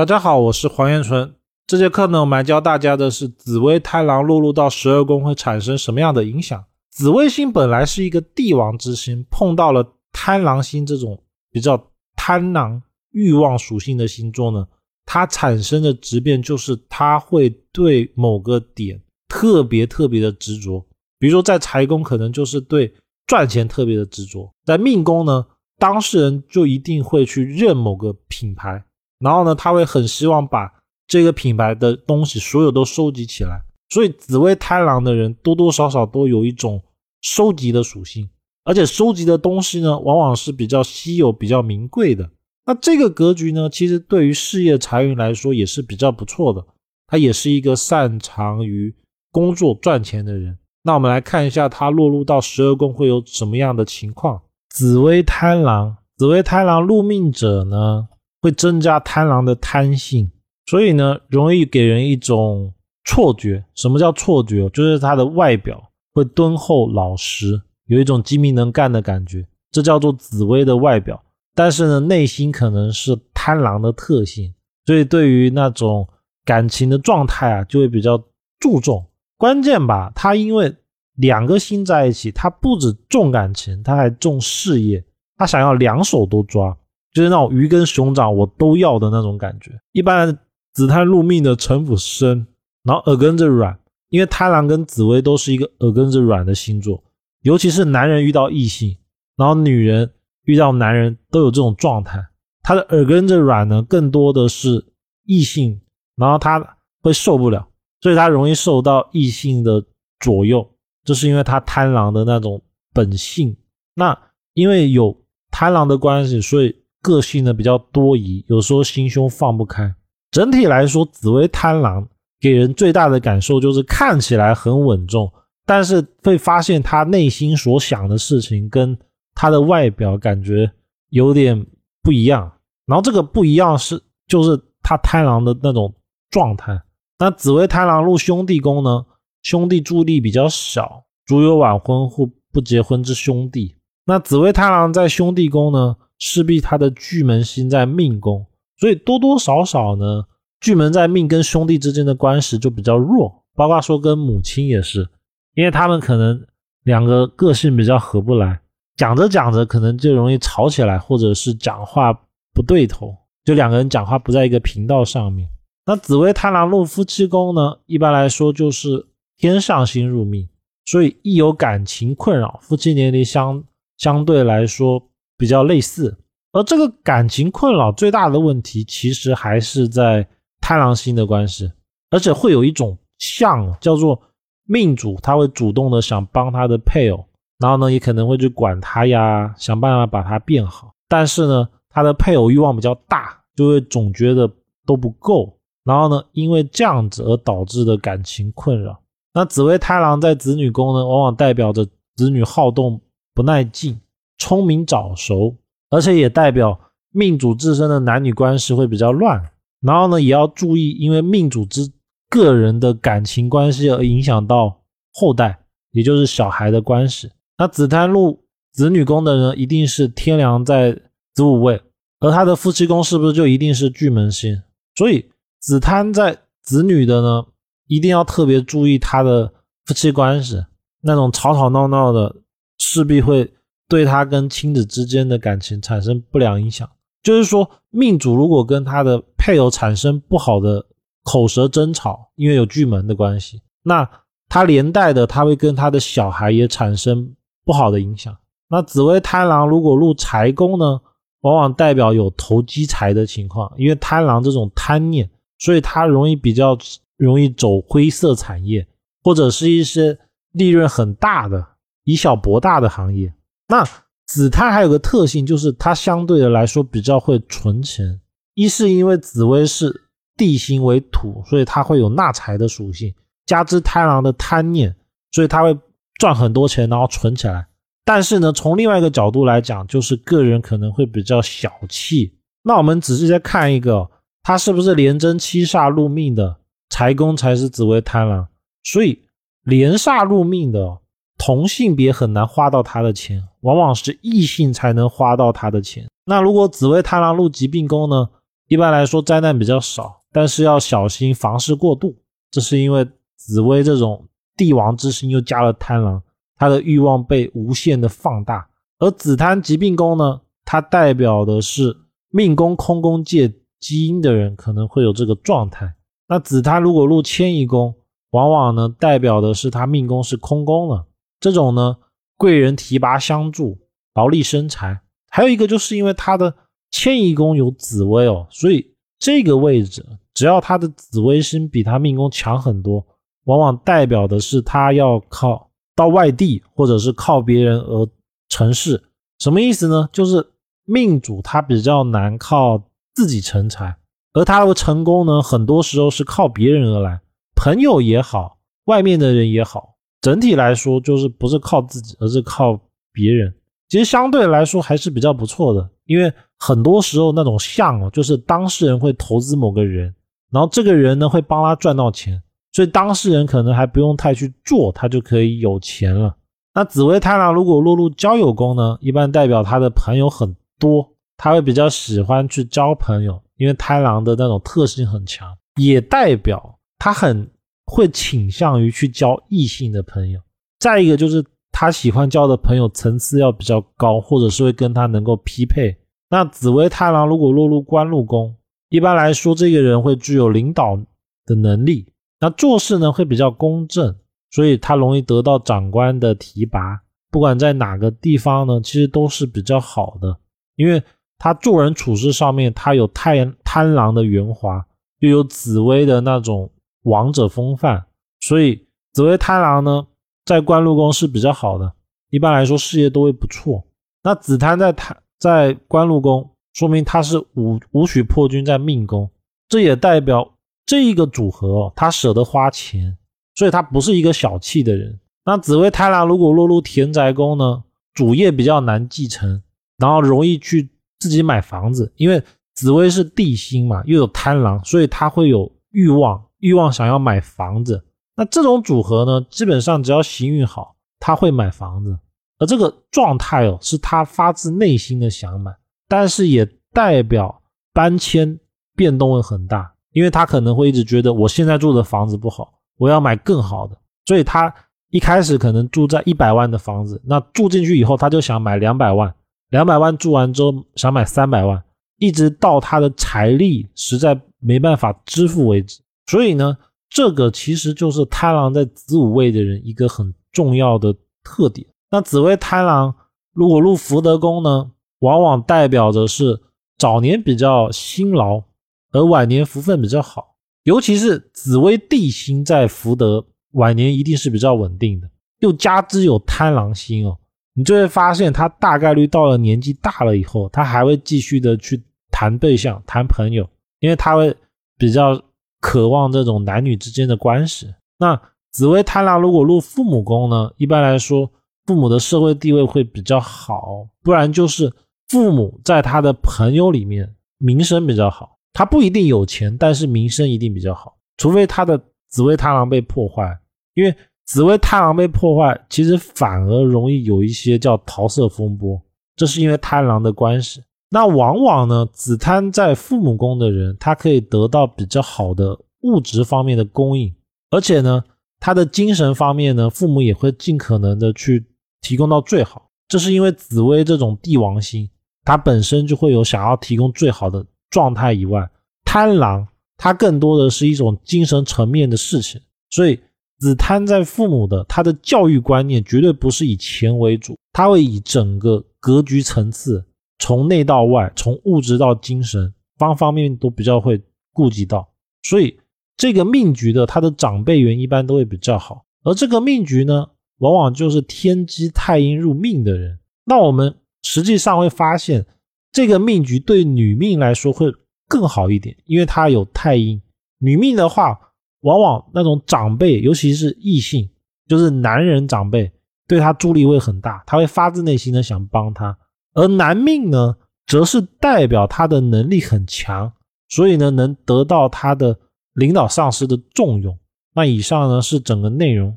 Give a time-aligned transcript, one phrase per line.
[0.00, 1.34] 大家好，我是黄彦纯。
[1.66, 6.64] 这节课呢，我们来教大家的是紫微贪狼落入到十二宫会产生什么样的影响。
[6.88, 14.66] 紫微星本来是一个帝王之星，碰到了贪狼星这种比较贪狼欲望属性的星座呢，
[15.04, 18.98] 它产生的质变就是它会对某个点
[19.28, 20.82] 特别特别的执着。
[21.18, 22.90] 比如说在财宫，可能就是对
[23.26, 25.44] 赚钱特别的执着；在命宫呢，
[25.78, 28.82] 当事人就一定会去认某个品牌。
[29.20, 30.72] 然后呢，他会很希望把
[31.06, 36.82] 这个品牌的东西所有都收集起来，所以紫薇贪狼的人多多少少都有一种
[37.20, 38.28] 收集的属性，
[38.64, 42.30] 而且收集的东西呢，往往是比较稀有、比较名贵的。
[42.66, 46.64] 那这个格局呢，其实对于事业财运来说也是比较不错的。
[47.06, 48.94] 他也是一个擅长于
[49.32, 50.56] 工作赚钱的人。
[50.84, 54.40] 那我们来看一下他落入到十二宫会有什么样的情况。
[54.68, 58.06] 紫薇贪狼，紫薇贪狼入命者呢？
[58.40, 60.30] 会增加贪狼的贪性，
[60.66, 62.72] 所以呢，容易给人一种
[63.04, 63.64] 错觉。
[63.74, 64.68] 什么叫错觉？
[64.70, 71.22] 就是他的外表会敦厚老实，有一种精明能干的感觉，这叫做紫薇的外表。
[71.54, 74.54] 但是呢，内心可能是贪狼的特性，
[74.86, 76.08] 所以对于那种
[76.44, 78.22] 感情的状态啊，就会比较
[78.58, 79.04] 注重。
[79.36, 80.74] 关键吧，他因为
[81.16, 85.04] 两个心在一起，他不止重感情，他还重事业，
[85.36, 86.74] 他想要两手都抓。
[87.12, 89.72] 就是那种鱼跟熊掌我都要的那种感觉。
[89.92, 90.38] 一般
[90.72, 92.46] 紫贪入命的城府深，
[92.84, 93.76] 然后耳根子软，
[94.10, 97.02] 因为贪狼跟紫薇都是一个耳根子软的星座，
[97.42, 98.96] 尤其是男人遇到异性，
[99.36, 100.12] 然后女人
[100.44, 102.24] 遇到男人都有这种状态。
[102.62, 104.84] 他的耳根子软呢，更多的是
[105.24, 105.80] 异性，
[106.16, 107.66] 然后他会受不了，
[108.00, 109.84] 所以他容易受到异性的
[110.20, 110.70] 左右，
[111.04, 113.56] 这是因为他贪狼的那种本性。
[113.94, 114.16] 那
[114.54, 116.79] 因为有贪狼的关系，所以。
[117.02, 119.94] 个性呢比较多疑，有时候心胸放不开。
[120.30, 122.08] 整体来说，紫薇贪狼
[122.40, 125.32] 给人最大的感受就是看起来很稳重，
[125.66, 128.96] 但是会发现他内心所想的事情跟
[129.34, 130.70] 他的外表感觉
[131.08, 131.66] 有点
[132.02, 132.52] 不一样。
[132.86, 135.94] 然后这个不一样是就是他贪狼的那种
[136.30, 136.80] 状态。
[137.18, 139.04] 那紫薇贪狼入兄弟宫呢，
[139.42, 143.76] 兄弟助力比较小，主有晚婚或不结婚之兄弟。
[144.10, 145.96] 那紫薇贪狼在兄弟宫呢？
[146.18, 148.44] 势必他的巨门星在命宫，
[148.76, 150.26] 所以多多少少呢，
[150.60, 155.08] 巨门在命跟兄弟之间的关系就比较弱，包括说跟母亲也是，
[155.54, 156.44] 因为他们可能
[156.82, 158.60] 两个个性比较合不来，
[158.96, 162.12] 讲着讲着可能就容易吵起来，或者是讲话
[162.52, 165.48] 不对头，就两个人讲话不在一个频道上面。
[165.86, 169.06] 那紫薇贪狼入夫妻宫呢，一般来说就是
[169.38, 170.48] 天上星入命，
[170.84, 173.62] 所以一有感情困扰，夫妻年龄相
[174.00, 175.00] 相对来说。
[175.40, 176.14] 比较类似，
[176.52, 180.28] 而这个感情困扰最大的问题，其实还是在
[180.60, 181.72] 贪狼星的关系，
[182.10, 184.20] 而且会有一种像叫做
[184.66, 187.24] 命主，他会主动的想帮他的配偶，
[187.58, 194.46] 然后呢，也可能会去管他呀，想办法把他变好，但是呢，他的配偶欲望比较大，就会总觉得
[194.84, 199.00] 都不够，然后呢，因为这样子而导致的感情困扰。
[199.32, 203.00] 那紫薇贪狼在子女宫呢，往往代表着子女好动
[203.40, 203.98] 不耐静。
[204.36, 205.56] 聪明早熟，
[205.88, 206.78] 而且也代表
[207.10, 209.50] 命主自身的男女关系会比较乱。
[209.80, 211.90] 然后呢，也要注意，因为命主之
[212.28, 215.58] 个人的感情关系而影响到后代，
[215.92, 217.30] 也就是小孩的关系。
[217.56, 218.42] 那子贪入
[218.72, 220.92] 子女宫的人，一定是天梁在
[221.34, 221.80] 子午位，
[222.20, 224.62] 而他的夫妻宫是不是就一定是巨门星？
[224.94, 225.30] 所以
[225.60, 227.46] 子贪在子女的呢，
[227.86, 229.52] 一定要特别注意他的
[229.84, 230.64] 夫妻关系，
[231.02, 232.36] 那种吵吵闹闹的，
[232.80, 233.48] 势必会。
[233.88, 236.88] 对他跟亲子之间的感情产生不良影响，
[237.24, 240.86] 就是说，命主如果跟他的配偶产生不好的
[241.24, 244.08] 口舌争吵，因为有巨门的关系，那
[244.48, 248.38] 他连带的他会跟他的小孩也产生不好的影响。
[248.68, 251.00] 那紫薇贪狼如果入财宫呢，
[251.40, 256.78] 往往代表有投机财的情况，因为贪狼这种贪念，所以他容易比较
[257.16, 258.86] 容易走灰色产业，
[259.24, 260.16] 或者是一些
[260.52, 261.66] 利润很大的
[262.04, 263.32] 以小博大的行业。
[263.68, 263.84] 那
[264.26, 268.20] 紫贪还有个特性，就是它相对的来说比较会存钱。
[268.54, 273.14] 一是因为紫薇是地星为土，所以它会有纳财的属性，
[273.46, 274.94] 加之贪狼的贪念，
[275.32, 275.76] 所以它会
[276.18, 277.66] 赚很多钱，然后存起来。
[278.04, 282.36] 但是呢，从另外一个角度来讲，就是个人可能会比较小气。
[282.62, 284.08] 那我们仔细再看一个，
[284.42, 286.56] 它是不是连贞七煞入命的
[286.88, 288.46] 财宫才是紫薇贪狼？
[288.84, 289.22] 所以
[289.64, 290.98] 连煞入命的。
[291.40, 296.06] 同性别很难花到他的钱，往往是异性才能花到他的钱。
[296.26, 298.28] 那如果紫薇贪狼入疾病宫呢？
[298.68, 302.14] 一般来说灾难比较少，但是要小心房事过度。
[302.50, 306.22] 这是因为紫薇这种帝王之星又加了贪狼，
[306.56, 308.68] 他的欲望被无限的放大。
[308.98, 311.96] 而紫贪疾病宫呢，它代表的是
[312.30, 315.94] 命宫空宫借基因的人可能会有这个状态。
[316.28, 317.94] 那紫贪如果入迁移宫，
[318.30, 321.06] 往往呢代表的是他命宫是空宫了。
[321.40, 321.96] 这种呢
[322.36, 323.78] 贵人提拔相助，
[324.14, 325.00] 劳力生财。
[325.28, 326.54] 还有一个就是因为他的。
[326.92, 330.04] 迁移宫有紫薇哦，所以这个位置
[330.34, 333.06] 只要他的紫微星比他命宫强很多，
[333.44, 338.08] 往往代表的是他要靠到外地或者是靠别人而
[338.48, 339.00] 成事。
[339.38, 340.08] 什么意思呢？
[340.12, 340.44] 就是
[340.84, 342.82] 命主他比较难靠
[343.14, 343.96] 自己成才，
[344.32, 347.20] 而他的成功呢，很多时候是靠别人而来，
[347.54, 349.89] 朋友也好，外面的人也好，
[350.20, 352.78] 整体来说就是不是靠自己，而是靠
[353.12, 353.54] 别人。
[353.88, 356.32] 其实相对来说还是比较不错的，因为。
[356.62, 360.14] 很多时候那种像哦，就是当事人会投资某个人，
[360.52, 362.38] 然后这个人呢会帮他赚到钱，
[362.70, 366.36] 所以当事人可能还不用太去做，他就可以有钱了。
[366.74, 377.50] 那紫薇贪狼如果落入交友宫呢，一般代表他的朋友很多，他会比较喜欢去交朋友，因为贪狼的那种特性很强，也代表他很
[377.90, 380.40] 会倾向于去交异性的朋友。
[380.78, 385.96] 再一个就是他喜欢交的朋友层次要比较高，或者是会跟他能够匹配。
[386.28, 388.54] 那紫薇太郎如果落入官禄宫，
[388.90, 390.96] 一般来说，这个人会具有领导
[391.44, 392.06] 的能力，
[392.38, 394.14] 那做事呢会比较公正，
[394.52, 397.00] 所以他容易得到长官的提拔。
[397.32, 400.38] 不管在哪个地方呢，其实都是比较好的，
[400.76, 401.02] 因为
[401.38, 404.86] 他做人处事上面，他有太贪狼的圆滑，
[405.18, 406.70] 又有紫薇的那种
[407.02, 408.04] 王者风范，
[408.40, 410.06] 所以紫薇贪狼呢，
[410.44, 411.92] 在官禄宫是比较好的，
[412.30, 413.86] 一般来说事业都会不错。
[414.22, 415.16] 那紫贪在贪。
[415.38, 419.30] 在官禄宫，说明他是武武曲破军在命宫，
[419.70, 423.16] 这也代表这一个组合哦，他舍得花钱，
[423.54, 425.18] 所以他不是一个小气的人。
[425.46, 427.82] 那紫薇太狼如果落入田宅宫呢，
[428.12, 429.62] 主业比较难继承，
[429.96, 432.42] 然后容易去自己买房子，因为
[432.74, 438.04] 紫薇是地星嘛，又有贪狼，所以他会有欲望，欲望想要买房子。
[438.36, 442.18] 那这种组合呢，基本上只要行运好，他会买房子。
[442.58, 445.74] 而这个状态哦，是他发自内心的想买，
[446.08, 447.62] 但是也代表
[447.92, 448.58] 搬迁
[448.94, 453.96] 变动会很大，因为他可能会一直觉得我现在住的房子不好，我要买更好的，
[454.26, 454.72] 所以他
[455.08, 459.34] 一开始可能住在一百万的房子，那住进去以后他就想买两百万，
[459.70, 461.82] 两百万住完之后想买三百万，
[462.18, 466.02] 一直到他的财力实在没办法支付为止。
[466.30, 466.76] 所以呢，
[467.08, 471.12] 这个其实就是贪狼在子午位的人一个很重要的
[471.42, 471.84] 特点。
[472.08, 473.12] 那紫薇贪狼
[473.52, 476.60] 如果入福德宫呢，往往代表着是
[476.98, 478.62] 早年比较辛劳，
[479.10, 480.54] 而晚年福分比较好。
[480.84, 485.28] 尤其是紫薇地星在福德，晚年一定是比较稳定的。
[485.58, 487.36] 又加之有贪狼星哦，
[487.74, 492.00] 你就会发现他大概率到了年纪大了以后，他还会继续的去
[492.30, 493.68] 谈对象、谈朋友，
[493.98, 494.54] 因为他会
[494.96, 495.42] 比较
[495.80, 497.92] 渴望这种男女之间的关系。
[498.18, 498.40] 那
[498.70, 501.50] 紫薇贪狼如果入父母宫呢，一般来说。
[501.86, 504.92] 父母的社会地位会比较好，不然就是
[505.26, 508.58] 父母在他的朋友里面名声比较好。
[508.72, 511.16] 他不一定有钱，但是名声一定比较好。
[511.38, 513.58] 除非他的紫薇太郎被破坏，
[513.94, 514.14] 因为
[514.46, 519.00] 紫薇太郎被破坏，其实反而容易有一些叫桃色风波。
[519.34, 520.80] 这是因为贪狼的关系。
[521.10, 527.34] 那往往呢，子贪在父母宫的人，他可以得到比较好的物质方面的供应，
[527.70, 528.24] 而且呢，
[528.58, 531.66] 他的精神方面呢，父母也会尽可能的去。
[532.02, 535.06] 提供到最好，这是因为紫薇这种帝王星，
[535.44, 538.66] 它本身就会有想要提供最好的状态以外，
[539.04, 543.20] 贪狼它更多的是一种精神层面的事情，所以
[543.58, 550.02] 子贪在父母的他的教育观念绝对不是以钱为主，他会以整个格局层次，
[550.40, 554.20] 从内到外，从物质到精神，方方面面都比较会
[554.52, 555.08] 顾及到，
[555.42, 555.78] 所以
[556.16, 560.26] 这个命局的他的长辈缘一般都会比较好，而这个命局呢？
[560.58, 565.46] 往往就是天机太阴入命的人，那我们实际上会发现，
[565.90, 567.90] 这个命局对女命来说会
[568.28, 570.20] 更好一点，因为它有太阴。
[570.58, 571.38] 女命的话，
[571.80, 574.28] 往往那种长辈，尤其是异性，
[574.68, 575.90] 就是男人长辈，
[576.28, 579.16] 对他助力会很大，他会发自内心的想帮他。
[579.54, 583.32] 而男命呢，则是代表他的能力很强，
[583.68, 585.38] 所以呢，能得到他的
[585.74, 587.18] 领导上司的重用。
[587.54, 589.16] 那以上呢是整个内容。